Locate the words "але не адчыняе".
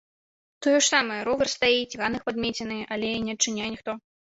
2.95-3.69